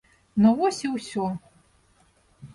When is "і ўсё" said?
0.87-1.27